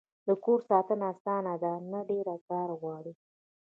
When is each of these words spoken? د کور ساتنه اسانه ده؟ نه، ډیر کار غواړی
د 0.27 0.29
کور 0.43 0.59
ساتنه 0.69 1.05
اسانه 1.13 1.53
ده؟ 1.63 1.73
نه، 1.91 1.99
ډیر 2.09 2.27
کار 2.49 2.69
غواړی 2.81 3.13